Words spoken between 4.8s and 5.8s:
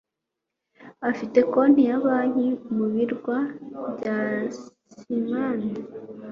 Cayman.